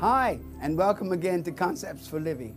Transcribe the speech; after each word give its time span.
Hi, 0.00 0.40
and 0.62 0.78
welcome 0.78 1.12
again 1.12 1.42
to 1.42 1.52
Concepts 1.52 2.08
for 2.08 2.18
Living. 2.18 2.56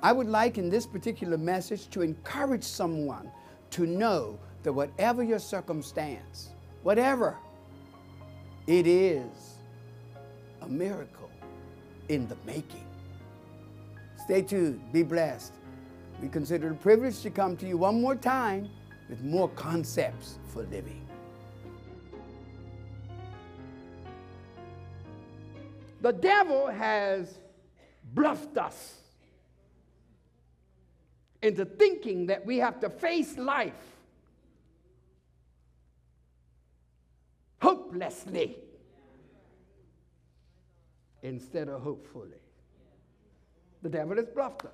I 0.00 0.12
would 0.12 0.28
like 0.28 0.58
in 0.58 0.70
this 0.70 0.86
particular 0.86 1.36
message 1.36 1.90
to 1.90 2.02
encourage 2.02 2.62
someone 2.62 3.32
to 3.70 3.84
know 3.84 4.38
that 4.62 4.72
whatever 4.72 5.24
your 5.24 5.40
circumstance, 5.40 6.50
whatever, 6.84 7.36
it 8.68 8.86
is 8.86 9.56
a 10.62 10.68
miracle 10.68 11.32
in 12.10 12.28
the 12.28 12.36
making. 12.46 12.86
Stay 14.22 14.42
tuned, 14.42 14.80
be 14.92 15.02
blessed. 15.02 15.54
We 16.22 16.28
consider 16.28 16.68
it 16.68 16.74
a 16.74 16.76
privilege 16.76 17.20
to 17.22 17.30
come 17.30 17.56
to 17.56 17.66
you 17.66 17.76
one 17.76 18.00
more 18.00 18.14
time 18.14 18.70
with 19.08 19.24
more 19.24 19.48
concepts 19.48 20.38
for 20.46 20.62
living. 20.62 21.07
The 26.00 26.12
devil 26.12 26.68
has 26.68 27.38
bluffed 28.14 28.56
us 28.56 28.94
into 31.42 31.64
thinking 31.64 32.26
that 32.26 32.44
we 32.44 32.58
have 32.58 32.80
to 32.80 32.90
face 32.90 33.36
life 33.36 33.72
hopelessly 37.60 38.56
instead 41.22 41.68
of 41.68 41.82
hopefully. 41.82 42.30
The 43.82 43.88
devil 43.88 44.16
has 44.16 44.26
bluffed 44.26 44.66
us 44.66 44.72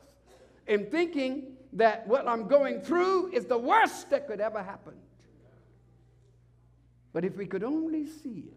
in 0.67 0.87
thinking 0.87 1.57
that 1.75 2.07
what 2.07 2.27
I'm 2.27 2.47
going 2.47 2.81
through 2.81 3.33
is 3.33 3.47
the 3.47 3.59
worst 3.59 4.11
that 4.11 4.27
could 4.27 4.41
ever 4.41 4.63
happen. 4.63 4.95
But 7.13 7.25
if 7.25 7.37
we 7.37 7.47
could 7.47 7.65
only 7.65 8.07
see 8.07 8.45
it 8.49 8.57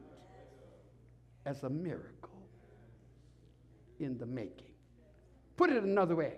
as 1.46 1.64
a 1.64 1.70
miracle 1.70 2.37
in 4.00 4.18
the 4.18 4.26
making. 4.26 4.74
Put 5.56 5.70
it 5.70 5.84
another 5.84 6.16
way 6.16 6.36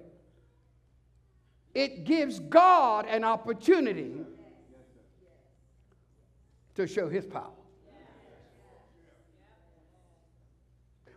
it 1.73 2.03
gives 2.03 2.39
God 2.39 3.05
an 3.07 3.23
opportunity 3.23 4.21
to 6.75 6.87
show 6.87 7.09
his 7.09 7.25
power. 7.25 7.51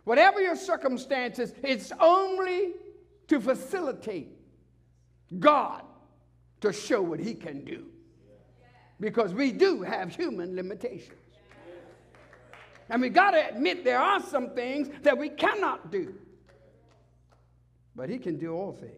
Whatever 0.03 0.41
your 0.41 0.55
circumstances, 0.55 1.53
it's 1.63 1.91
only 1.99 2.73
to 3.27 3.39
facilitate 3.39 4.37
God 5.39 5.83
to 6.61 6.73
show 6.73 7.01
what 7.01 7.19
he 7.19 7.33
can 7.33 7.63
do. 7.63 7.85
Because 8.99 9.33
we 9.33 9.51
do 9.51 9.81
have 9.81 10.13
human 10.13 10.55
limitations. 10.55 11.19
And 12.89 13.01
we 13.01 13.09
got 13.09 13.31
to 13.31 13.49
admit 13.49 13.83
there 13.85 13.99
are 13.99 14.21
some 14.21 14.51
things 14.51 14.89
that 15.03 15.17
we 15.17 15.29
cannot 15.29 15.89
do. 15.89 16.13
But 17.95 18.09
he 18.09 18.17
can 18.17 18.37
do 18.37 18.53
all 18.53 18.71
things. 18.71 18.93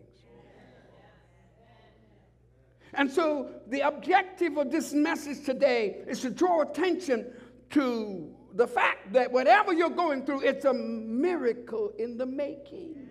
And 2.94 3.12
so, 3.12 3.50
the 3.68 3.82
objective 3.82 4.58
of 4.58 4.72
this 4.72 4.94
message 4.94 5.46
today 5.46 6.04
is 6.08 6.22
to 6.22 6.30
draw 6.30 6.62
attention 6.62 7.26
to 7.72 8.34
the 8.54 8.68
fact 8.68 9.12
that 9.12 9.32
whatever 9.32 9.74
you're 9.74 9.90
going 9.90 10.26
through, 10.26 10.44
it's 10.44 10.64
a 10.64 10.74
miracle 10.74 11.92
in 11.98 12.18
the 12.18 12.26
making. 12.26 13.10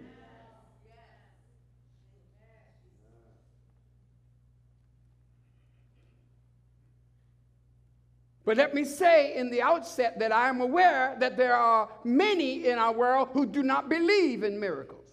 But 8.46 8.58
let 8.58 8.74
me 8.74 8.84
say 8.84 9.36
in 9.36 9.50
the 9.50 9.62
outset 9.62 10.18
that 10.18 10.30
I 10.30 10.48
am 10.48 10.60
aware 10.60 11.16
that 11.18 11.36
there 11.36 11.56
are 11.56 11.88
many 12.04 12.66
in 12.66 12.78
our 12.78 12.92
world 12.92 13.30
who 13.32 13.46
do 13.46 13.62
not 13.62 13.88
believe 13.88 14.42
in 14.42 14.60
miracles. 14.60 15.03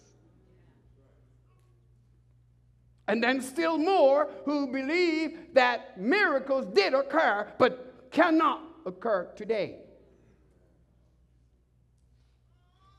And 3.08 3.22
then 3.22 3.40
still 3.40 3.78
more 3.78 4.30
who 4.44 4.68
believe 4.68 5.54
that 5.54 6.00
miracles 6.00 6.66
did 6.72 6.94
occur 6.94 7.52
but 7.58 8.10
cannot 8.10 8.62
occur 8.86 9.30
today. 9.36 9.78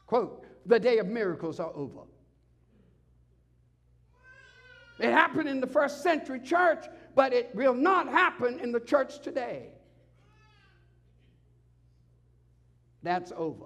Quote, 0.05 0.45
the 0.65 0.79
day 0.79 0.97
of 0.99 1.07
miracles 1.07 1.59
are 1.59 1.71
over. 1.73 2.01
It 4.99 5.11
happened 5.11 5.49
in 5.49 5.59
the 5.59 5.67
first 5.67 6.03
century 6.03 6.39
church, 6.39 6.85
but 7.15 7.33
it 7.33 7.53
will 7.55 7.73
not 7.73 8.07
happen 8.07 8.59
in 8.59 8.71
the 8.71 8.79
church 8.79 9.21
today. 9.21 9.69
That's 13.01 13.33
over. 13.35 13.65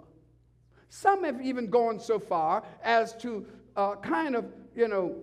Some 0.89 1.23
have 1.25 1.41
even 1.41 1.69
gone 1.69 1.99
so 1.99 2.17
far 2.17 2.63
as 2.81 3.15
to 3.17 3.45
uh, 3.75 3.95
kind 3.97 4.35
of, 4.35 4.45
you 4.75 4.87
know, 4.87 5.15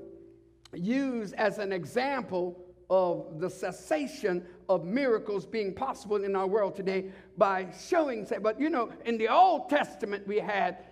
use 0.77 1.33
as 1.33 1.59
an 1.59 1.73
example 1.73 2.65
of 2.91 3.41
the 3.41 3.49
cessation 3.49 4.45
of 4.69 4.85
miracles 4.85 5.47
being 5.47 5.75
possible 5.75 6.23
in 6.23 6.37
our 6.37 6.47
world 6.47 6.75
today 6.75 7.11
by 7.37 7.67
showing, 7.89 8.27
but 8.43 8.61
you 8.61 8.71
know, 8.71 8.91
in 9.05 9.19
the 9.19 9.29
Old 9.29 9.69
Testament 9.69 10.27
we 10.27 10.39
had, 10.39 10.85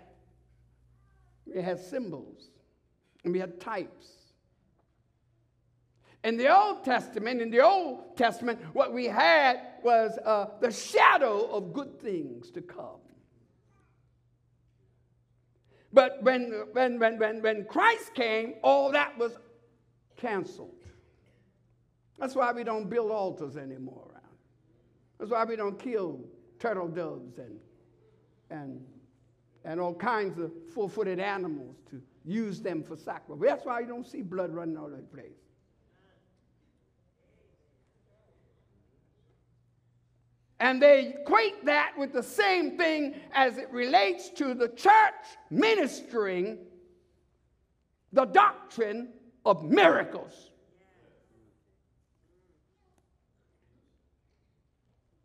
we 1.47 1.61
had 1.61 1.79
symbols 1.79 2.51
and 3.25 3.33
we 3.33 3.39
had 3.39 3.61
types. 3.61 4.09
In 6.25 6.37
the 6.37 6.55
Old 6.55 6.85
Testament, 6.85 7.41
in 7.41 7.51
the 7.51 7.61
Old 7.61 8.17
Testament, 8.17 8.61
what 8.75 8.93
we 8.93 9.07
had 9.07 9.61
was 9.83 10.17
uh, 10.25 10.47
the 10.61 10.71
shadow 10.71 11.47
of 11.51 11.73
good 11.73 12.01
things 12.01 12.51
to 12.53 12.63
come. 12.63 13.01
But 15.93 16.23
when, 16.23 16.65
when, 16.73 16.99
when, 16.99 17.19
when, 17.19 17.43
when 17.43 17.65
Christ 17.65 18.15
came, 18.15 18.55
all 18.63 18.93
that 18.93 19.19
was 19.19 19.37
canceled. 20.23 20.71
That's 22.19 22.37
why 22.37 22.53
we 22.53 22.63
don't 22.63 22.89
build 22.89 23.11
altars 23.11 23.57
anymore 23.57 24.07
around. 24.11 24.23
That's 25.19 25.33
why 25.33 25.45
we 25.45 25.57
don't 25.57 25.79
kill 25.79 26.21
turtle 26.61 26.87
doves 26.87 27.39
and, 27.39 27.59
and, 28.51 28.81
and 29.65 29.81
all 29.81 29.95
kinds 29.95 30.39
of 30.39 30.53
four 30.73 30.89
footed 30.89 31.19
animals 31.19 31.77
to 31.91 32.01
use 32.25 32.61
them 32.61 32.85
for 32.85 32.97
sacrifice. 32.97 33.49
That's 33.49 33.67
why 33.67 33.81
you 33.81 33.87
don't 33.87 34.07
see 34.07 34.23
blood 34.23 34.55
running 34.55 34.77
all 34.77 34.87
over 34.87 34.97
the 34.97 35.03
place. 35.03 35.33
And 40.61 40.81
they 40.81 41.17
equate 41.21 41.65
that 41.65 41.95
with 41.99 42.13
the 42.13 42.23
same 42.23 42.79
thing 42.79 43.17
as 43.35 43.59
it 43.59 43.69
relates 43.73 44.31
to 44.31 44.55
the 44.55 44.69
church 44.69 45.37
ministering 45.51 46.59
the 48.13 48.27
doctrine 48.27 49.09
of 49.45 49.65
miracles. 49.65 50.51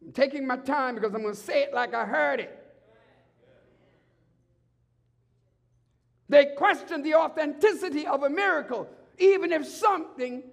I'm 0.03 0.13
taking 0.13 0.47
my 0.47 0.57
time 0.57 0.95
because 0.95 1.13
I'm 1.13 1.21
going 1.21 1.33
to 1.33 1.39
say 1.39 1.63
it 1.63 1.73
like 1.73 1.93
I 1.93 2.05
heard 2.05 2.39
it. 2.39 2.63
They 6.29 6.45
question 6.57 7.03
the 7.03 7.15
authenticity 7.15 8.05
of 8.05 8.23
a 8.23 8.29
miracle, 8.29 8.89
even 9.17 9.51
if 9.51 9.65
something 9.65 10.43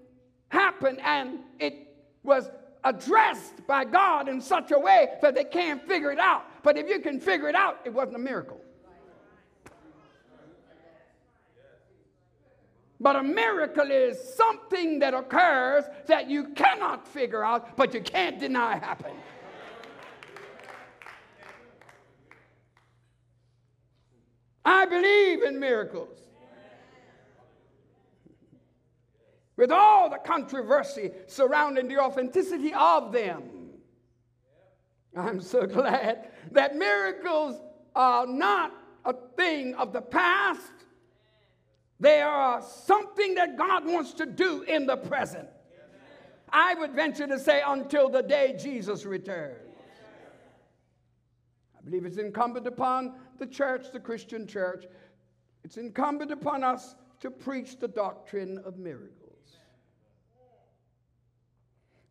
happened 0.48 1.00
and 1.00 1.40
it 1.58 1.88
was 2.22 2.48
addressed 2.84 3.66
by 3.66 3.84
God 3.84 4.28
in 4.28 4.40
such 4.40 4.70
a 4.70 4.78
way 4.78 5.08
that 5.22 5.34
they 5.34 5.44
can't 5.44 5.86
figure 5.86 6.12
it 6.12 6.18
out. 6.18 6.44
But 6.62 6.76
if 6.76 6.88
you 6.88 7.00
can 7.00 7.18
figure 7.18 7.48
it 7.48 7.54
out, 7.54 7.80
it 7.84 7.92
wasn't 7.92 8.16
a 8.16 8.20
miracle. 8.20 8.60
But 13.00 13.16
a 13.16 13.22
miracle 13.22 13.90
is 13.90 14.18
something 14.34 15.00
that 15.00 15.14
occurs 15.14 15.84
that 16.06 16.30
you 16.30 16.48
cannot 16.54 17.06
figure 17.06 17.44
out, 17.44 17.76
but 17.76 17.92
you 17.92 18.00
can't 18.00 18.38
deny 18.38 18.76
happened. 18.76 19.16
I 24.64 24.86
believe 24.86 25.42
in 25.42 25.58
miracles. 25.60 26.18
With 29.56 29.70
all 29.70 30.10
the 30.10 30.18
controversy 30.18 31.12
surrounding 31.26 31.86
the 31.88 31.98
authenticity 31.98 32.72
of 32.74 33.12
them, 33.12 33.42
I'm 35.16 35.40
so 35.40 35.66
glad 35.66 36.30
that 36.52 36.76
miracles 36.76 37.60
are 37.94 38.26
not 38.26 38.72
a 39.04 39.14
thing 39.36 39.74
of 39.74 39.92
the 39.92 40.00
past, 40.00 40.72
they 42.00 42.20
are 42.20 42.62
something 42.62 43.34
that 43.34 43.56
God 43.56 43.86
wants 43.86 44.12
to 44.14 44.26
do 44.26 44.62
in 44.62 44.86
the 44.86 44.96
present. 44.96 45.48
I 46.50 46.74
would 46.74 46.92
venture 46.92 47.26
to 47.26 47.38
say 47.38 47.62
until 47.66 48.08
the 48.08 48.22
day 48.22 48.56
Jesus 48.58 49.04
returns. 49.04 49.58
I 51.76 51.82
believe 51.84 52.04
it's 52.04 52.18
incumbent 52.18 52.66
upon 52.66 53.14
the 53.38 53.46
church, 53.46 53.86
the 53.92 54.00
Christian 54.00 54.46
church, 54.46 54.86
it's 55.64 55.76
incumbent 55.76 56.30
upon 56.30 56.62
us 56.62 56.94
to 57.20 57.30
preach 57.30 57.78
the 57.78 57.88
doctrine 57.88 58.58
of 58.64 58.78
miracles. 58.78 59.10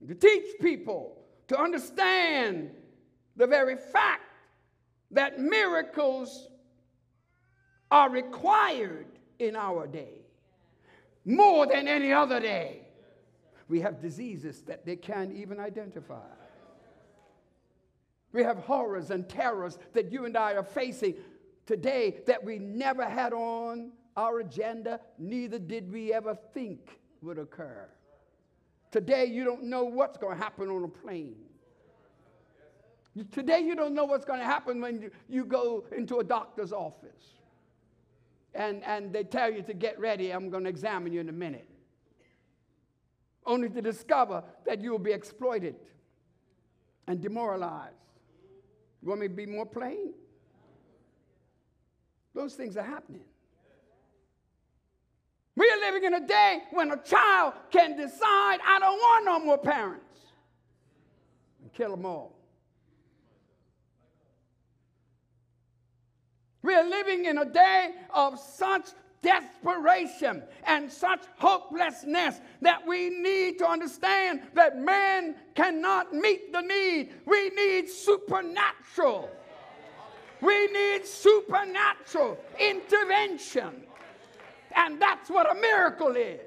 To 0.07 0.15
teach 0.15 0.59
people 0.59 1.23
to 1.47 1.57
understand 1.57 2.71
the 3.35 3.47
very 3.47 3.77
fact 3.77 4.23
that 5.11 5.39
miracles 5.39 6.49
are 7.91 8.09
required 8.09 9.12
in 9.39 9.55
our 9.55 9.87
day 9.87 10.23
more 11.25 11.65
than 11.65 11.87
any 11.87 12.11
other 12.11 12.39
day. 12.39 12.81
We 13.67 13.79
have 13.81 14.01
diseases 14.01 14.61
that 14.63 14.85
they 14.85 14.95
can't 14.95 15.33
even 15.33 15.59
identify. 15.59 16.27
We 18.31 18.43
have 18.43 18.57
horrors 18.57 19.09
and 19.09 19.27
terrors 19.29 19.77
that 19.93 20.11
you 20.11 20.25
and 20.25 20.35
I 20.35 20.53
are 20.53 20.63
facing 20.63 21.15
today 21.65 22.21
that 22.27 22.43
we 22.43 22.59
never 22.59 23.05
had 23.05 23.31
on 23.31 23.91
our 24.17 24.39
agenda, 24.39 24.99
neither 25.17 25.57
did 25.57 25.91
we 25.91 26.13
ever 26.13 26.37
think 26.53 26.99
would 27.21 27.39
occur. 27.39 27.87
Today, 28.91 29.25
you 29.25 29.43
don't 29.43 29.63
know 29.63 29.85
what's 29.85 30.17
going 30.17 30.37
to 30.37 30.43
happen 30.43 30.69
on 30.69 30.83
a 30.83 30.87
plane. 30.87 31.35
Today, 33.31 33.59
you 33.59 33.75
don't 33.75 33.93
know 33.95 34.05
what's 34.05 34.25
going 34.25 34.39
to 34.39 34.45
happen 34.45 34.81
when 34.81 35.01
you, 35.01 35.11
you 35.29 35.45
go 35.45 35.85
into 35.95 36.19
a 36.19 36.23
doctor's 36.23 36.73
office 36.73 37.39
and, 38.55 38.83
and 38.83 39.11
they 39.11 39.23
tell 39.23 39.51
you 39.51 39.61
to 39.63 39.73
get 39.73 39.99
ready. 39.99 40.31
I'm 40.31 40.49
going 40.49 40.63
to 40.63 40.69
examine 40.69 41.11
you 41.11 41.19
in 41.19 41.29
a 41.29 41.33
minute. 41.33 41.67
Only 43.45 43.69
to 43.69 43.81
discover 43.81 44.43
that 44.65 44.81
you 44.81 44.91
will 44.91 44.99
be 44.99 45.11
exploited 45.11 45.75
and 47.07 47.21
demoralized. 47.21 47.95
You 49.01 49.09
want 49.09 49.21
me 49.21 49.27
to 49.27 49.33
be 49.33 49.45
more 49.45 49.65
plain? 49.65 50.13
Those 52.33 52.55
things 52.55 52.77
are 52.77 52.83
happening. 52.83 53.25
We 55.55 55.69
are 55.69 55.79
living 55.79 56.05
in 56.05 56.13
a 56.15 56.25
day 56.25 56.63
when 56.71 56.91
a 56.91 56.97
child 56.97 57.53
can 57.69 57.95
decide, 57.95 58.59
I 58.65 58.79
don't 58.79 58.97
want 58.97 59.25
no 59.25 59.39
more 59.39 59.57
parents, 59.57 60.19
and 61.61 61.71
kill 61.73 61.91
them 61.91 62.05
all. 62.05 62.33
We 66.63 66.73
are 66.75 66.89
living 66.89 67.25
in 67.25 67.37
a 67.37 67.45
day 67.45 67.91
of 68.13 68.39
such 68.39 68.87
desperation 69.21 70.43
and 70.65 70.91
such 70.91 71.21
hopelessness 71.37 72.39
that 72.61 72.85
we 72.87 73.09
need 73.09 73.57
to 73.59 73.67
understand 73.67 74.41
that 74.53 74.77
man 74.77 75.35
cannot 75.55 76.13
meet 76.13 76.53
the 76.53 76.61
need. 76.61 77.13
We 77.25 77.49
need 77.49 77.89
supernatural. 77.89 79.29
We 80.41 80.67
need 80.67 81.05
supernatural 81.05 82.37
intervention. 82.59 83.83
And 84.75 85.01
that's 85.01 85.29
what 85.29 85.49
a 85.51 85.59
miracle 85.59 86.15
is. 86.15 86.39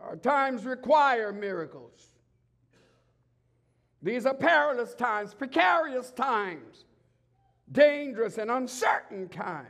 Our 0.00 0.16
times 0.16 0.64
require 0.64 1.32
miracles. 1.32 2.11
These 4.02 4.26
are 4.26 4.34
perilous 4.34 4.94
times, 4.94 5.32
precarious 5.32 6.10
times, 6.10 6.84
dangerous 7.70 8.36
and 8.38 8.50
uncertain 8.50 9.28
times. 9.28 9.68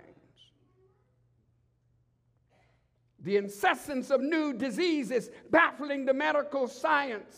The 3.21 3.37
incessance 3.37 4.11
of 4.11 4.21
new 4.21 4.53
diseases 4.53 5.31
baffling 5.51 6.07
the 6.07 6.15
medical 6.15 6.67
science 6.67 7.37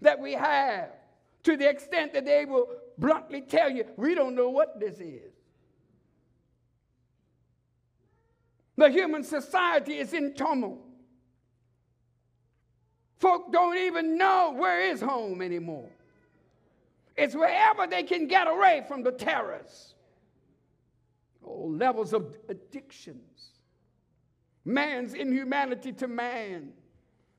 that 0.00 0.18
we 0.18 0.32
have 0.32 0.90
to 1.44 1.56
the 1.56 1.68
extent 1.68 2.12
that 2.14 2.24
they 2.24 2.44
will 2.44 2.68
bluntly 2.98 3.42
tell 3.42 3.70
you, 3.70 3.84
we 3.96 4.14
don't 4.14 4.34
know 4.34 4.48
what 4.48 4.80
this 4.80 4.98
is. 4.98 5.32
The 8.76 8.90
human 8.90 9.22
society 9.22 9.98
is 9.98 10.12
in 10.12 10.34
tumult. 10.34 10.80
Folk 13.18 13.52
don't 13.52 13.78
even 13.78 14.18
know 14.18 14.54
where 14.56 14.80
is 14.90 15.00
home 15.00 15.40
anymore. 15.40 15.88
It's 17.16 17.34
wherever 17.34 17.86
they 17.86 18.02
can 18.02 18.26
get 18.26 18.46
away 18.46 18.84
from 18.86 19.02
the 19.02 19.12
terrors. 19.12 19.94
All 21.42 21.72
levels 21.72 22.12
of 22.12 22.36
addictions. 22.48 23.52
Man's 24.64 25.14
inhumanity 25.14 25.92
to 25.94 26.08
man. 26.08 26.72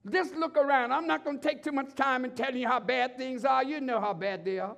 Just 0.09 0.35
look 0.35 0.57
around. 0.57 0.93
I'm 0.93 1.05
not 1.05 1.23
going 1.23 1.39
to 1.39 1.47
take 1.47 1.63
too 1.63 1.73
much 1.73 1.93
time 1.95 2.23
in 2.25 2.31
telling 2.31 2.57
you 2.57 2.67
how 2.67 2.79
bad 2.79 3.17
things 3.17 3.43
are. 3.45 3.63
You 3.63 3.81
know 3.81 3.99
how 3.99 4.13
bad 4.13 4.45
they 4.45 4.59
are. 4.59 4.77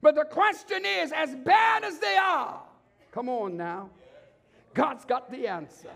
But 0.00 0.14
the 0.14 0.24
question 0.24 0.84
is 0.84 1.12
as 1.12 1.34
bad 1.34 1.84
as 1.84 1.98
they 1.98 2.16
are, 2.16 2.62
come 3.12 3.28
on 3.28 3.56
now, 3.56 3.90
God's 4.72 5.04
got 5.04 5.30
the 5.30 5.48
answer. 5.48 5.90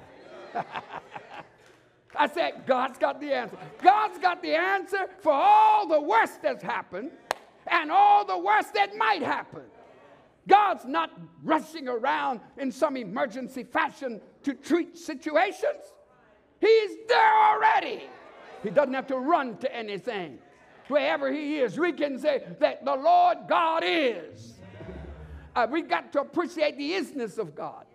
I 2.16 2.28
said, 2.28 2.64
God's 2.66 2.98
got 2.98 3.20
the 3.20 3.32
answer. 3.32 3.56
God's 3.82 4.18
got 4.18 4.42
the 4.42 4.54
answer 4.54 5.08
for 5.20 5.32
all 5.32 5.88
the 5.88 6.00
worst 6.00 6.42
that's 6.42 6.62
happened 6.62 7.10
and 7.66 7.90
all 7.90 8.24
the 8.24 8.38
worst 8.38 8.74
that 8.74 8.96
might 8.96 9.22
happen. 9.22 9.62
God's 10.46 10.84
not 10.84 11.10
rushing 11.42 11.88
around 11.88 12.40
in 12.58 12.70
some 12.70 12.96
emergency 12.96 13.64
fashion 13.64 14.20
to 14.42 14.54
treat 14.54 14.98
situations. 14.98 15.94
He's 16.60 16.90
there 17.08 17.44
already. 17.44 18.04
He 18.62 18.70
doesn't 18.70 18.94
have 18.94 19.06
to 19.08 19.18
run 19.18 19.56
to 19.58 19.74
anything. 19.74 20.38
Wherever 20.88 21.32
He 21.32 21.58
is, 21.58 21.78
we 21.78 21.92
can 21.92 22.18
say 22.18 22.44
that 22.60 22.84
the 22.84 22.94
Lord 22.94 23.38
God 23.48 23.82
is. 23.84 24.54
Uh, 25.56 25.66
we 25.70 25.82
got 25.82 26.12
to 26.12 26.20
appreciate 26.20 26.76
the 26.76 26.92
isness 26.92 27.38
of 27.38 27.54
God. 27.54 27.86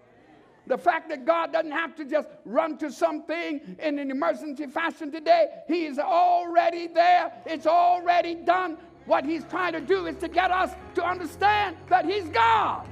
The 0.70 0.78
fact 0.78 1.10
that 1.10 1.26
God 1.26 1.52
doesn't 1.52 1.72
have 1.72 1.96
to 1.96 2.06
just 2.06 2.30
run 2.46 2.78
to 2.78 2.92
something 2.92 3.76
in 3.80 3.98
an 3.98 4.12
emergency 4.12 4.68
fashion 4.68 5.12
today, 5.12 5.48
He's 5.68 5.98
already 5.98 6.86
there. 6.86 7.34
It's 7.48 7.66
already 7.66 8.36
done. 8.36 8.78
What 9.08 9.26
He's 9.26 9.44
trying 9.46 9.74
to 9.74 9.82
do 9.82 10.06
is 10.06 10.18
to 10.18 10.28
get 10.28 10.52
us 10.52 10.76
to 10.94 11.04
understand 11.04 11.76
that 11.90 12.06
He's 12.06 12.30
God. 12.30 12.88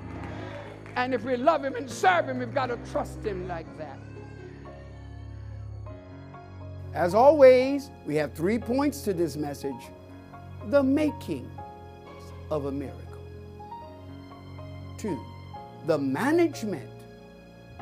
And 0.96 1.14
if 1.14 1.24
we 1.24 1.38
love 1.38 1.64
Him 1.64 1.76
and 1.76 1.88
serve 1.90 2.28
Him, 2.28 2.40
we've 2.40 2.54
got 2.54 2.66
to 2.66 2.80
trust 2.92 3.24
Him 3.24 3.48
like 3.48 3.68
that. 3.78 4.00
As 6.96 7.14
always, 7.14 7.92
we 8.08 8.16
have 8.16 8.34
three 8.34 8.58
points 8.58 9.02
to 9.04 9.14
this 9.14 9.38
message 9.38 9.92
the 10.70 10.82
making 10.82 11.48
of 12.50 12.66
a 12.66 12.72
miracle. 12.72 13.22
Two, 14.98 15.24
the 15.86 15.98
management 16.00 16.97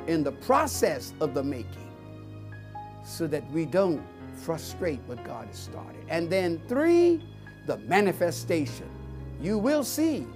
in 0.08 0.24
the 0.24 0.32
process 0.32 1.14
of 1.20 1.34
the 1.34 1.44
making 1.44 1.92
so 3.04 3.28
that 3.28 3.50
we 3.52 3.66
don't 3.66 4.04
frustrate 4.34 5.00
what 5.06 5.24
God 5.24 5.48
has 5.48 5.58
started. 5.58 6.04
And 6.10 6.30
then 6.30 6.62
three, 6.68 7.24
the 7.66 7.78
manifestation. 7.78 8.90
You 9.42 9.58
will 9.58 9.84
see 9.84 10.28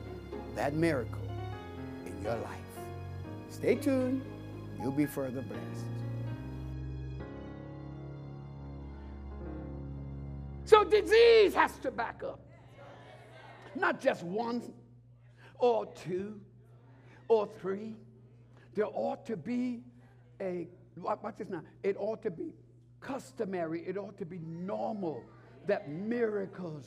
that 0.55 0.73
miracle 0.73 1.21
in 2.05 2.21
your 2.23 2.35
life. 2.35 2.59
Stay 3.49 3.75
tuned, 3.75 4.21
you'll 4.81 4.91
be 4.91 5.05
further 5.05 5.41
blessed. 5.41 5.85
So 10.65 10.83
disease 10.83 11.55
has 11.55 11.77
to 11.79 11.91
back 11.91 12.21
up. 12.23 12.39
Not 13.75 13.99
just 13.99 14.23
one 14.23 14.73
or 15.57 15.87
two 15.87 16.39
or 17.27 17.49
three 17.59 17.95
there 18.79 18.87
ought 18.93 19.25
to 19.25 19.35
be 19.35 19.81
a, 20.39 20.65
watch 20.95 21.35
this 21.37 21.49
now, 21.49 21.61
it 21.83 21.97
ought 21.99 22.23
to 22.23 22.31
be 22.31 22.53
customary, 23.01 23.83
it 23.85 23.97
ought 23.97 24.17
to 24.17 24.25
be 24.25 24.39
normal 24.39 25.21
that 25.67 25.89
miracles 25.89 26.85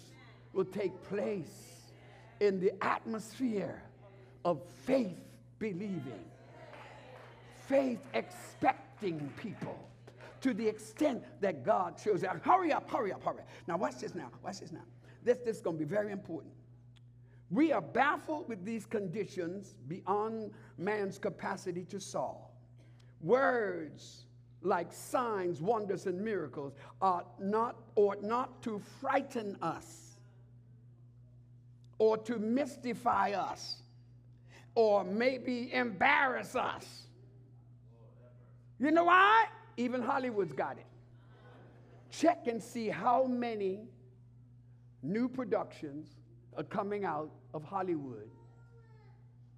will 0.54 0.64
take 0.64 1.02
place 1.02 1.92
in 2.40 2.60
the 2.60 2.72
atmosphere 2.82 3.82
of 4.46 4.62
faith 4.86 5.18
believing, 5.58 6.24
faith 7.68 8.00
expecting 8.14 9.30
people 9.36 9.78
to 10.40 10.54
the 10.54 10.66
extent 10.66 11.22
that 11.42 11.62
God 11.62 12.00
shows 12.02 12.24
up. 12.24 12.42
Hurry 12.42 12.72
up, 12.72 12.90
hurry 12.90 13.12
up, 13.12 13.22
hurry 13.22 13.40
up. 13.40 13.48
Now, 13.68 13.76
watch 13.76 13.98
this 13.98 14.14
now, 14.14 14.30
watch 14.42 14.60
this 14.60 14.72
now. 14.72 14.86
This, 15.22 15.36
this 15.44 15.56
is 15.56 15.62
going 15.62 15.76
to 15.76 15.84
be 15.84 15.94
very 15.94 16.10
important. 16.10 16.54
We 17.52 17.70
are 17.70 17.82
baffled 17.82 18.48
with 18.48 18.64
these 18.64 18.86
conditions 18.86 19.74
beyond 19.86 20.52
man's 20.78 21.18
capacity 21.18 21.84
to 21.84 22.00
solve. 22.00 22.48
Words 23.20 24.24
like 24.62 24.90
signs, 24.90 25.60
wonders, 25.60 26.06
and 26.06 26.18
miracles 26.18 26.72
are 27.02 27.24
not, 27.38 27.76
ought 27.94 28.22
not 28.22 28.62
to 28.62 28.80
frighten 29.02 29.58
us 29.60 30.16
or 31.98 32.16
to 32.16 32.38
mystify 32.38 33.32
us 33.32 33.82
or 34.74 35.04
maybe 35.04 35.74
embarrass 35.74 36.56
us. 36.56 37.06
You 38.80 38.92
know 38.92 39.04
why? 39.04 39.44
Even 39.76 40.00
Hollywood's 40.00 40.54
got 40.54 40.78
it. 40.78 40.86
Check 42.08 42.46
and 42.46 42.62
see 42.62 42.88
how 42.88 43.24
many 43.24 43.80
new 45.02 45.28
productions 45.28 46.21
are 46.56 46.64
coming 46.64 47.04
out 47.04 47.30
of 47.54 47.64
Hollywood 47.64 48.28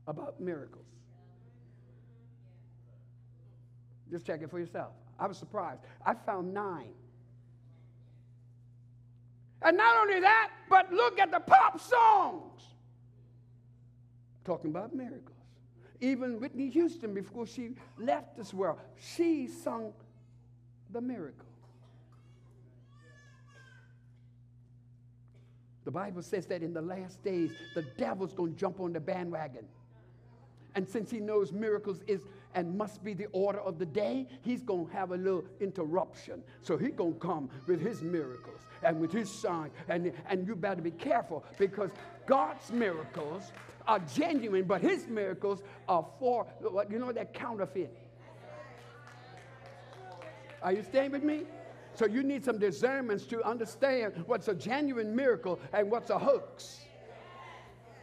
about 0.07 0.41
miracles. 0.41 0.85
Just 4.11 4.27
check 4.27 4.43
it 4.43 4.51
for 4.51 4.59
yourself. 4.59 4.93
I 5.19 5.27
was 5.27 5.39
surprised. 5.39 5.81
I 6.05 6.15
found 6.15 6.53
nine. 6.53 6.93
And 9.63 9.77
not 9.77 9.97
only 9.97 10.21
that, 10.21 10.51
but 10.69 10.93
look 10.93 11.19
at 11.19 11.31
the 11.31 11.41
pop 11.41 11.81
songs. 11.81 12.63
Talking 14.45 14.71
about 14.71 14.95
miracles. 14.95 15.31
Even 16.01 16.39
Whitney 16.39 16.69
Houston, 16.69 17.15
before 17.15 17.47
she 17.47 17.71
left 17.99 18.37
this 18.37 18.53
world, 18.53 18.79
she 18.99 19.49
sung 19.49 19.95
the 20.91 21.01
miracle. 21.01 21.47
The 25.85 25.91
Bible 25.91 26.23
says 26.23 26.47
that 26.47 26.63
in 26.63 26.73
the 26.73 26.83
last 26.83 27.23
days, 27.23 27.51
the 27.75 27.83
devil's 27.99 28.33
going 28.33 28.55
to 28.55 28.59
jump 28.59 28.81
on 28.81 28.93
the 28.93 29.01
bandwagon. 29.01 29.67
And 30.75 30.89
since 30.89 31.11
he 31.11 31.21
knows 31.21 31.53
miracles 31.53 32.01
is 32.07 32.23
and 32.55 32.77
must 32.77 33.03
be 33.05 33.15
the 33.15 33.27
order 33.33 33.61
of 33.61 33.79
the 33.79 33.87
day, 33.87 34.27
he's 34.43 34.63
going 34.63 34.87
to 34.87 34.93
have 34.93 35.11
a 35.11 35.17
little 35.17 35.45
interruption. 35.61 36.43
So 36.63 36.77
he's 36.77 36.95
going 36.95 37.15
to 37.15 37.19
come 37.19 37.51
with 37.67 37.81
his 37.81 38.03
miracles 38.03 38.61
and 38.83 39.01
with 39.01 39.13
his 39.13 39.31
sign. 39.31 39.71
And, 39.89 40.13
and 40.29 40.47
you 40.47 40.57
better 40.57 40.81
be 40.81 40.91
careful 40.91 41.45
because 41.59 41.91
God's 42.27 42.71
miracles 42.71 43.53
are 43.87 43.99
genuine, 43.99 44.65
but 44.65 44.81
his 44.81 45.07
miracles 45.09 45.63
are 45.89 46.07
for, 46.19 46.47
you 46.91 46.99
know, 46.99 47.13
they're 47.13 47.25
counterfeit. 47.27 47.97
Are 50.63 50.73
you 50.73 50.83
staying 50.83 51.11
with 51.11 51.23
me? 51.23 51.43
So 51.95 52.07
you 52.07 52.23
need 52.23 52.45
some 52.45 52.59
discernments 52.59 53.25
to 53.27 53.43
understand 53.43 54.25
what's 54.27 54.49
a 54.49 54.55
genuine 54.55 55.15
miracle 55.15 55.61
and 55.73 55.91
what's 55.91 56.11
a 56.11 56.19
hoax. 56.19 56.81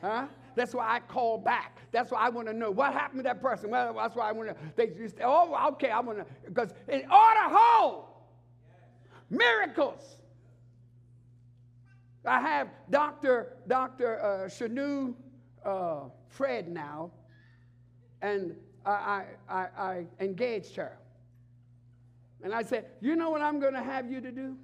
Huh? 0.02 0.28
That's 0.56 0.74
why 0.74 0.96
I 0.96 1.00
call 1.00 1.38
back. 1.38 1.78
That's 1.92 2.12
why 2.12 2.20
I 2.20 2.30
want 2.30 2.48
to 2.48 2.54
know 2.54 2.72
what 2.72 2.94
happened 2.94 3.20
to 3.20 3.24
that 3.24 3.42
person. 3.42 3.70
Well, 3.70 3.94
that's 3.94 4.16
why 4.16 4.30
I 4.30 4.32
want 4.32 4.50
to. 4.50 4.56
They 4.76 4.88
just, 4.88 5.18
oh, 5.24 5.70
okay, 5.74 5.92
I 5.92 6.00
want 6.00 6.20
to. 6.20 6.26
Because 6.46 6.74
in 6.88 7.02
order 7.02 7.40
hold 7.44 8.06
miracles. 9.32 10.18
I 12.26 12.40
have 12.40 12.68
Dr. 12.92 13.58
Dr. 13.68 14.22
Uh, 14.22 14.48
Shanu 14.48 15.16
uh, 15.66 16.10
Fred 16.28 16.68
now, 16.68 17.12
and 18.22 18.56
I, 18.86 18.92
I, 18.92 19.26
I, 19.50 19.68
I 19.78 20.06
engaged 20.20 20.76
her. 20.76 20.98
And 22.44 22.54
I 22.54 22.64
said, 22.64 22.86
You 23.02 23.16
know 23.16 23.30
what 23.30 23.42
I'm 23.42 23.60
going 23.60 23.74
to 23.74 23.84
have 23.84 24.12
you 24.12 24.22
to 24.22 24.32
do? 24.32 24.58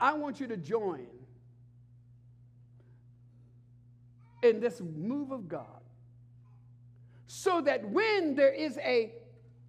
I 0.00 0.14
want 0.14 0.40
you 0.40 0.46
to 0.48 0.56
join 0.56 1.06
in 4.42 4.60
this 4.60 4.80
move 4.80 5.30
of 5.30 5.48
God 5.48 5.82
so 7.26 7.60
that 7.60 7.88
when 7.88 8.34
there 8.34 8.52
is 8.52 8.78
a 8.78 9.12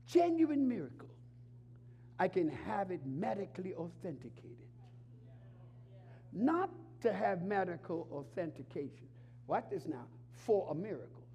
genuine 0.08 0.68
miracle, 0.68 1.10
I 2.20 2.28
can 2.28 2.50
have 2.50 2.92
it 2.92 3.02
medically 3.06 3.74
authenticated. 3.76 4.58
Not 6.32 6.70
to 7.02 7.14
have 7.14 7.44
medical 7.44 8.08
authentication. 8.12 9.08
What 9.46 9.70
this 9.70 9.86
now? 9.86 10.06
For 10.32 10.68
a 10.72 10.76
miracle. 10.76 11.28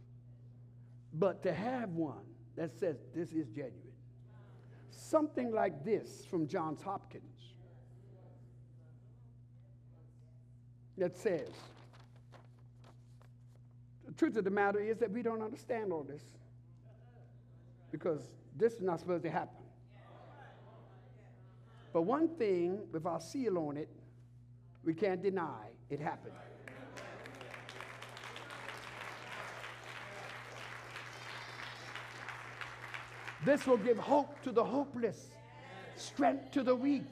But 1.15 1.43
to 1.45 1.53
have 1.53 1.91
one 1.91 2.25
that 2.57 2.71
says 2.79 2.97
this 3.15 3.31
is 3.33 3.49
genuine 3.49 3.88
something 4.91 5.53
like 5.53 5.85
this 5.85 6.25
from 6.31 6.47
Johns 6.47 6.83
Hopkins 6.83 7.55
that 10.97 11.17
says, 11.17 11.49
the 14.07 14.13
truth 14.15 14.37
of 14.37 14.45
the 14.45 14.51
matter 14.51 14.81
is 14.81 14.99
that 14.99 15.11
we 15.11 15.23
don't 15.23 15.43
understand 15.43 15.93
all 15.93 16.03
this 16.03 16.23
because 17.93 18.21
this 18.57 18.75
is 18.75 18.83
not 18.83 19.01
supposed 19.01 19.23
to 19.23 19.31
happen. 19.31 19.55
But 21.93 22.03
one 22.03 22.29
thing, 22.29 22.81
with 22.93 23.07
our 23.07 23.21
seal 23.21 23.59
on 23.59 23.77
it, 23.77 23.89
we 24.85 24.95
can't 24.95 25.23
deny 25.23 25.69
it 25.91 26.01
happened. 26.01 26.35
This 33.45 33.67
will 33.67 33.77
give 33.77 33.99
hope 33.99 34.43
to 34.43 34.53
the 34.53 34.65
hopeless, 34.65 35.31
strength 35.97 36.51
to 36.53 36.63
the 36.63 36.75
weak, 36.75 37.05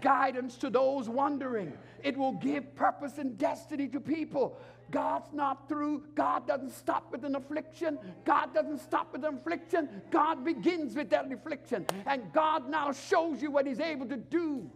guidance 0.00 0.56
to 0.58 0.70
those 0.70 1.08
wandering. 1.08 1.72
It 2.02 2.16
will 2.16 2.32
give 2.32 2.74
purpose 2.74 3.18
and 3.18 3.36
destiny 3.36 3.88
to 3.88 4.00
people. 4.00 4.58
God's 4.90 5.32
not 5.32 5.68
through. 5.68 6.04
God 6.14 6.46
doesn't 6.46 6.72
stop 6.72 7.10
with 7.10 7.24
an 7.24 7.34
affliction. 7.34 7.98
God 8.24 8.54
doesn't 8.54 8.80
stop 8.80 9.12
with 9.12 9.24
an 9.24 9.34
affliction. 9.34 9.88
God 10.10 10.44
begins 10.44 10.94
with 10.94 11.10
that 11.10 11.32
affliction. 11.32 11.86
And 12.06 12.32
God 12.32 12.68
now 12.68 12.92
shows 12.92 13.40
you 13.40 13.50
what 13.50 13.66
He's 13.66 13.80
able 13.80 14.06
to 14.06 14.16
do. 14.16 14.70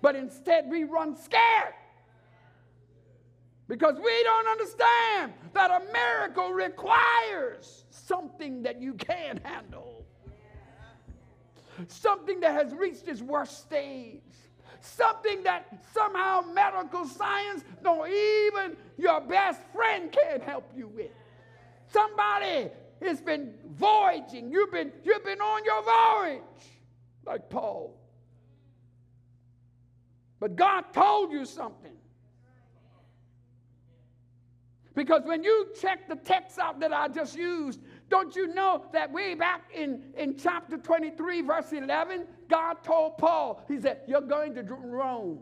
But 0.00 0.16
instead, 0.16 0.66
we 0.70 0.84
run 0.84 1.16
scared. 1.16 1.74
Because 3.68 3.96
we 3.96 4.22
don't 4.22 4.46
understand 4.46 5.32
that 5.52 5.70
a 5.70 5.92
miracle 5.92 6.52
requires 6.52 7.84
something 7.90 8.62
that 8.62 8.80
you 8.80 8.94
can't 8.94 9.44
handle. 9.44 10.04
Something 11.88 12.40
that 12.40 12.52
has 12.52 12.72
reached 12.72 13.08
its 13.08 13.20
worst 13.20 13.62
stage. 13.62 14.22
Something 14.80 15.42
that 15.42 15.84
somehow 15.92 16.42
medical 16.52 17.06
science, 17.06 17.64
no, 17.82 18.06
even 18.06 18.76
your 18.96 19.20
best 19.20 19.60
friend 19.74 20.12
can't 20.12 20.42
help 20.42 20.70
you 20.76 20.86
with. 20.86 21.10
Somebody 21.88 22.70
has 23.02 23.20
been 23.20 23.54
voyaging. 23.74 24.50
You've 24.50 24.70
been, 24.70 24.92
you've 25.04 25.24
been 25.24 25.40
on 25.40 25.64
your 25.64 25.82
voyage, 25.82 26.42
like 27.26 27.50
Paul. 27.50 27.98
But 30.38 30.54
God 30.54 30.84
told 30.92 31.32
you 31.32 31.44
something. 31.44 31.96
Because 34.96 35.22
when 35.24 35.44
you 35.44 35.68
check 35.78 36.08
the 36.08 36.16
text 36.16 36.58
out 36.58 36.80
that 36.80 36.90
I 36.90 37.08
just 37.08 37.36
used, 37.36 37.80
don't 38.08 38.34
you 38.34 38.52
know 38.54 38.86
that 38.92 39.12
way 39.12 39.34
back 39.34 39.70
in, 39.72 40.02
in 40.16 40.38
chapter 40.38 40.78
23, 40.78 41.42
verse 41.42 41.70
11, 41.70 42.26
God 42.48 42.82
told 42.82 43.18
Paul, 43.18 43.62
He 43.68 43.78
said, 43.78 44.00
You're 44.08 44.22
going 44.22 44.54
to 44.54 44.62
Rome. 44.62 45.40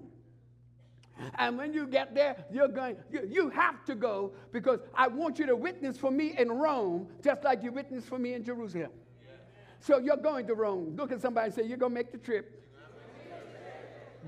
And 1.36 1.56
when 1.56 1.72
you 1.72 1.86
get 1.86 2.16
there, 2.16 2.44
you're 2.52 2.66
going, 2.66 2.96
you, 3.08 3.28
you 3.30 3.48
have 3.50 3.84
to 3.84 3.94
go 3.94 4.32
because 4.50 4.80
I 4.92 5.06
want 5.06 5.38
you 5.38 5.46
to 5.46 5.54
witness 5.54 5.96
for 5.96 6.10
me 6.10 6.34
in 6.36 6.50
Rome, 6.50 7.06
just 7.22 7.44
like 7.44 7.62
you 7.62 7.70
witnessed 7.70 8.08
for 8.08 8.18
me 8.18 8.34
in 8.34 8.42
Jerusalem. 8.42 8.90
So 9.78 9.98
you're 9.98 10.16
going 10.16 10.48
to 10.48 10.54
Rome. 10.54 10.96
Look 10.96 11.12
at 11.12 11.20
somebody 11.20 11.46
and 11.46 11.54
say, 11.54 11.62
You're 11.62 11.78
going 11.78 11.92
to 11.92 11.94
make 11.94 12.10
the 12.10 12.18
trip. 12.18 12.60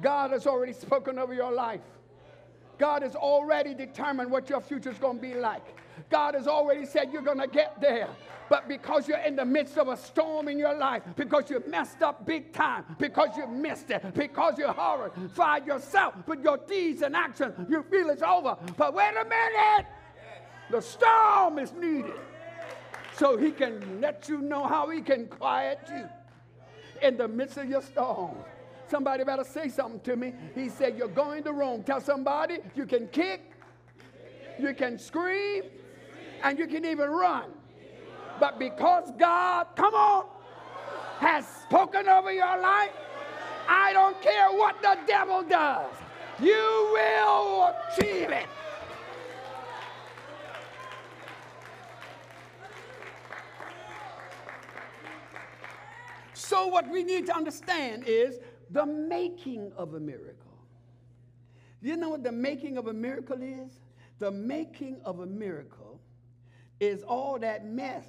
God 0.01 0.31
has 0.31 0.47
already 0.47 0.75
spoken 0.75 1.19
over 1.19 1.35
your 1.35 1.53
life. 1.53 1.81
God 2.79 3.03
has 3.03 3.15
already 3.15 3.75
determined 3.75 4.31
what 4.31 4.49
your 4.51 4.61
future 4.61 4.91
is 4.91 4.99
going 4.99 5.17
to 5.17 5.23
be 5.23 5.35
like. 5.35 5.63
God 6.11 6.35
has 6.35 6.47
already 6.47 6.85
said 6.85 7.11
you're 7.13 7.23
going 7.23 7.41
to 7.41 7.47
get 7.47 7.81
there. 7.81 8.09
But 8.49 8.69
because 8.69 9.09
you're 9.09 9.19
in 9.19 9.35
the 9.35 9.45
midst 9.45 9.77
of 9.77 9.89
a 9.89 9.97
storm 9.97 10.49
in 10.49 10.59
your 10.59 10.77
life, 10.77 11.03
because 11.17 11.51
you 11.51 11.63
messed 11.67 12.03
up 12.03 12.25
big 12.27 12.53
time, 12.53 12.85
because 12.99 13.37
you 13.37 13.47
missed 13.47 13.91
it, 13.91 14.15
because 14.15 14.59
you 14.59 14.69
horrified 14.69 15.67
yourself 15.67 16.15
with 16.27 16.43
your 16.45 16.59
deeds 16.59 17.03
and 17.03 17.17
actions, 17.17 17.55
you 17.69 17.83
feel 17.91 18.11
it's 18.11 18.23
over. 18.23 18.57
But 18.77 18.95
wait 18.95 19.15
a 19.21 19.25
minute! 19.25 19.87
The 20.71 20.81
storm 20.81 21.59
is 21.59 21.73
needed. 21.73 22.21
So 23.17 23.37
he 23.37 23.51
can 23.51 24.01
let 24.01 24.29
you 24.29 24.39
know 24.43 24.67
how 24.67 24.91
he 24.91 25.01
can 25.01 25.27
quiet 25.27 25.81
you 25.89 26.09
in 27.03 27.17
the 27.17 27.27
midst 27.27 27.57
of 27.57 27.69
your 27.69 27.83
storm. 27.83 28.37
Somebody 28.89 29.25
better 29.25 29.45
say 29.45 29.69
something 29.69 30.01
to 30.01 30.17
me. 30.17 30.33
He 30.55 30.69
said, 30.69 30.97
You're 30.97 31.09
going 31.09 31.43
to 31.45 31.53
Rome. 31.53 31.83
Tell 31.83 32.01
somebody 32.01 32.59
you 32.75 32.87
can 32.87 33.09
kick, 33.09 33.51
you 34.59 34.75
can 34.75 34.99
scream, 34.99 35.65
and 36.43 36.59
you 36.59 36.67
can 36.67 36.85
even 36.85 37.11
run. 37.11 37.51
But 38.39 38.59
because 38.59 39.13
God, 39.19 39.69
come 39.77 39.95
on, 39.95 40.27
has 41.19 41.47
spoken 41.65 42.09
over 42.09 42.33
your 42.33 42.61
life, 42.61 42.91
I 43.69 43.93
don't 43.93 44.21
care 44.23 44.51
what 44.51 44.81
the 44.83 44.97
devil 45.07 45.43
does, 45.43 45.91
you 46.41 46.91
will 46.93 47.75
achieve 47.91 48.31
it. 48.31 48.47
So, 56.35 56.69
what 56.69 56.89
we 56.89 57.03
need 57.03 57.27
to 57.27 57.35
understand 57.35 58.05
is 58.07 58.39
the 58.77 58.85
making 58.85 59.73
of 59.79 59.95
a 59.95 60.01
miracle. 60.01 60.53
You 61.81 61.97
know 61.97 62.11
what 62.11 62.23
the 62.23 62.31
making 62.31 62.77
of 62.77 62.89
a 62.89 62.93
miracle 62.93 63.43
is? 63.43 63.73
The 64.19 64.31
making 64.31 65.01
of 65.03 65.21
a 65.21 65.27
miracle 65.27 65.99
is 66.79 67.03
all 67.03 67.39
that 67.39 67.65
mess 67.65 68.05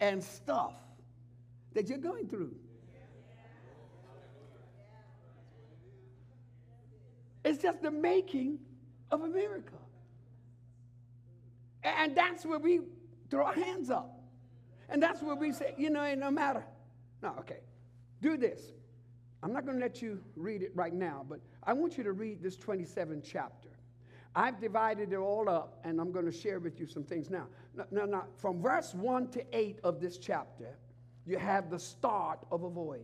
and 0.00 0.20
stuff 0.20 0.74
that 1.74 1.88
you're 1.88 1.98
going 1.98 2.26
through. 2.26 2.56
It's 7.44 7.62
just 7.62 7.82
the 7.82 7.92
making 7.92 8.58
of 9.12 9.22
a 9.22 9.28
miracle. 9.28 9.78
And 11.84 12.16
that's 12.16 12.44
where 12.44 12.58
we 12.58 12.80
throw 13.30 13.46
our 13.46 13.54
hands 13.54 13.90
up. 13.90 14.24
And 14.88 15.00
that's 15.00 15.22
where 15.22 15.36
we 15.36 15.52
say, 15.52 15.74
you 15.78 15.90
know, 15.90 16.02
it 16.02 16.18
no 16.18 16.32
matter. 16.32 16.64
No, 17.22 17.36
okay. 17.38 17.60
Do 18.20 18.36
this. 18.36 18.72
I'm 19.42 19.52
not 19.52 19.64
going 19.64 19.78
to 19.78 19.82
let 19.82 20.00
you 20.00 20.20
read 20.36 20.62
it 20.62 20.70
right 20.74 20.94
now, 20.94 21.24
but 21.28 21.40
I 21.64 21.72
want 21.72 21.98
you 21.98 22.04
to 22.04 22.12
read 22.12 22.42
this 22.42 22.56
27th 22.56 23.22
chapter. 23.24 23.70
I've 24.34 24.60
divided 24.60 25.12
it 25.12 25.16
all 25.16 25.48
up, 25.48 25.80
and 25.84 26.00
I'm 26.00 26.12
going 26.12 26.24
to 26.26 26.32
share 26.32 26.60
with 26.60 26.78
you 26.80 26.86
some 26.86 27.04
things 27.04 27.28
now. 27.28 27.46
Now, 27.90 28.04
now, 28.06 28.24
from 28.36 28.62
verse 28.62 28.94
1 28.94 29.28
to 29.32 29.44
8 29.52 29.80
of 29.84 30.00
this 30.00 30.16
chapter, 30.16 30.78
you 31.26 31.38
have 31.38 31.70
the 31.70 31.78
start 31.78 32.38
of 32.50 32.62
a 32.62 32.70
voyage. 32.70 33.02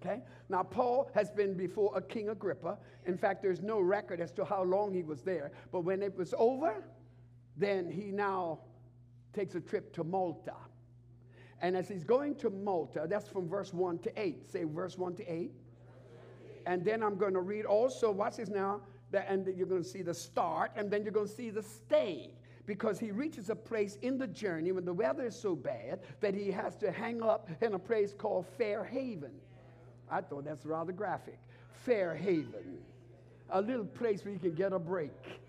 Okay? 0.00 0.22
Now, 0.48 0.62
Paul 0.62 1.10
has 1.14 1.30
been 1.30 1.54
before 1.54 1.92
a 1.94 2.00
King 2.00 2.30
Agrippa. 2.30 2.78
In 3.06 3.16
fact, 3.16 3.42
there's 3.42 3.60
no 3.60 3.80
record 3.80 4.20
as 4.20 4.32
to 4.32 4.44
how 4.44 4.62
long 4.62 4.94
he 4.94 5.02
was 5.02 5.22
there. 5.22 5.52
But 5.70 5.80
when 5.80 6.02
it 6.02 6.16
was 6.16 6.34
over, 6.38 6.84
then 7.56 7.90
he 7.90 8.10
now 8.10 8.60
takes 9.32 9.54
a 9.54 9.60
trip 9.60 9.92
to 9.94 10.04
Malta. 10.04 10.54
And 11.62 11.76
as 11.76 11.88
he's 11.88 12.02
going 12.02 12.34
to 12.36 12.50
Malta, 12.50 13.06
that's 13.08 13.28
from 13.28 13.48
verse 13.48 13.72
1 13.72 14.00
to 14.00 14.20
8. 14.20 14.50
Say 14.50 14.64
verse 14.64 14.98
1 14.98 15.14
to 15.14 15.32
8. 15.32 15.52
And 16.66 16.84
then 16.84 17.02
I'm 17.02 17.16
going 17.16 17.34
to 17.34 17.40
read 17.40 17.64
also, 17.64 18.10
watch 18.10 18.36
this 18.36 18.48
now, 18.48 18.80
that, 19.12 19.26
and 19.28 19.46
you're 19.56 19.66
going 19.66 19.82
to 19.82 19.88
see 19.88 20.02
the 20.02 20.14
start, 20.14 20.72
and 20.76 20.90
then 20.90 21.04
you're 21.04 21.12
going 21.12 21.28
to 21.28 21.32
see 21.32 21.50
the 21.50 21.62
stay. 21.62 22.32
Because 22.66 22.98
he 22.98 23.10
reaches 23.10 23.48
a 23.48 23.56
place 23.56 23.96
in 24.02 24.18
the 24.18 24.26
journey 24.26 24.72
when 24.72 24.84
the 24.84 24.92
weather 24.92 25.26
is 25.26 25.40
so 25.40 25.54
bad 25.54 26.00
that 26.20 26.34
he 26.34 26.50
has 26.50 26.76
to 26.76 26.90
hang 26.92 27.22
up 27.22 27.48
in 27.60 27.74
a 27.74 27.78
place 27.78 28.12
called 28.12 28.46
Fair 28.58 28.84
Haven. 28.84 29.32
I 30.10 30.20
thought 30.20 30.44
that's 30.44 30.66
rather 30.66 30.92
graphic. 30.92 31.38
Fair 31.84 32.14
Haven. 32.14 32.78
A 33.50 33.60
little 33.60 33.84
place 33.84 34.24
where 34.24 34.32
you 34.32 34.38
can 34.38 34.54
get 34.54 34.72
a 34.72 34.78
break 34.78 35.41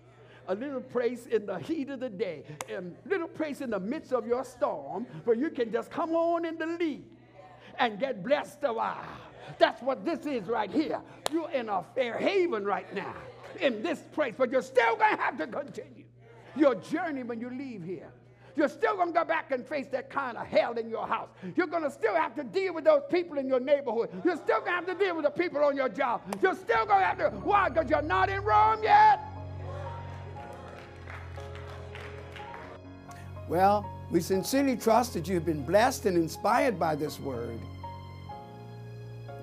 a 0.48 0.54
little 0.54 0.80
place 0.80 1.26
in 1.26 1.46
the 1.46 1.58
heat 1.58 1.90
of 1.90 2.00
the 2.00 2.08
day, 2.08 2.44
a 2.68 2.82
little 3.08 3.28
place 3.28 3.60
in 3.60 3.70
the 3.70 3.80
midst 3.80 4.12
of 4.12 4.26
your 4.26 4.44
storm 4.44 5.06
where 5.24 5.36
you 5.36 5.50
can 5.50 5.72
just 5.72 5.90
come 5.90 6.12
on 6.12 6.44
in 6.44 6.58
the 6.58 6.66
lead 6.66 7.04
and 7.78 7.98
get 7.98 8.22
blessed 8.22 8.58
a 8.62 8.72
while. 8.72 9.04
That's 9.58 9.82
what 9.82 10.04
this 10.04 10.26
is 10.26 10.44
right 10.44 10.70
here. 10.70 11.00
You're 11.32 11.50
in 11.50 11.68
a 11.68 11.84
fair 11.94 12.18
haven 12.18 12.64
right 12.64 12.92
now 12.94 13.14
in 13.60 13.82
this 13.82 14.00
place, 14.12 14.34
but 14.36 14.50
you're 14.50 14.62
still 14.62 14.96
going 14.96 15.16
to 15.16 15.22
have 15.22 15.38
to 15.38 15.46
continue 15.46 16.04
your 16.56 16.74
journey 16.76 17.22
when 17.22 17.40
you 17.40 17.50
leave 17.50 17.82
here. 17.82 18.10
You're 18.56 18.68
still 18.68 18.94
going 18.94 19.08
to 19.08 19.14
go 19.14 19.24
back 19.24 19.50
and 19.50 19.66
face 19.66 19.88
that 19.88 20.10
kind 20.10 20.38
of 20.38 20.46
hell 20.46 20.74
in 20.74 20.88
your 20.88 21.08
house. 21.08 21.28
You're 21.56 21.66
going 21.66 21.82
to 21.82 21.90
still 21.90 22.14
have 22.14 22.36
to 22.36 22.44
deal 22.44 22.72
with 22.72 22.84
those 22.84 23.02
people 23.10 23.38
in 23.38 23.48
your 23.48 23.58
neighborhood. 23.58 24.10
You're 24.24 24.36
still 24.36 24.60
going 24.60 24.70
to 24.70 24.76
have 24.76 24.86
to 24.86 24.94
deal 24.94 25.16
with 25.16 25.24
the 25.24 25.30
people 25.30 25.64
on 25.64 25.76
your 25.76 25.88
job. 25.88 26.22
You're 26.40 26.54
still 26.54 26.86
going 26.86 27.00
to 27.00 27.06
have 27.06 27.18
to, 27.18 27.30
why? 27.30 27.68
Because 27.68 27.90
you're 27.90 28.02
not 28.02 28.28
in 28.28 28.44
Rome 28.44 28.80
yet. 28.84 29.23
Well, 33.48 33.84
we 34.10 34.20
sincerely 34.20 34.76
trust 34.76 35.12
that 35.14 35.28
you've 35.28 35.44
been 35.44 35.64
blessed 35.64 36.06
and 36.06 36.16
inspired 36.16 36.78
by 36.78 36.94
this 36.94 37.20
word. 37.20 37.58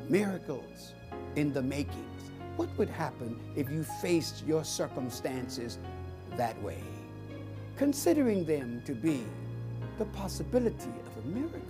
Miracles 0.09 0.93
in 1.35 1.53
the 1.53 1.61
makings. 1.61 2.31
What 2.55 2.69
would 2.77 2.89
happen 2.89 3.39
if 3.55 3.69
you 3.69 3.83
faced 4.01 4.43
your 4.45 4.63
circumstances 4.63 5.77
that 6.35 6.61
way? 6.63 6.81
Considering 7.77 8.43
them 8.45 8.81
to 8.85 8.93
be 8.93 9.23
the 9.97 10.05
possibility 10.05 10.89
of 11.05 11.25
a 11.25 11.27
miracle 11.27 11.61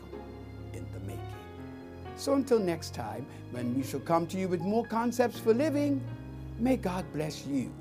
in 0.74 0.86
the 0.94 1.00
making. 1.02 1.22
So 2.16 2.34
until 2.34 2.60
next 2.60 2.94
time, 2.94 3.26
when 3.52 3.76
we 3.76 3.84
shall 3.84 4.00
come 4.00 4.26
to 4.28 4.38
you 4.38 4.48
with 4.48 4.62
more 4.62 4.86
concepts 4.86 5.40
for 5.40 5.54
living, 5.54 6.02
may 6.60 6.78
God 6.78 7.06
bless 7.14 7.46
you 7.46 7.72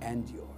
and 0.00 0.28
yours. 0.28 0.57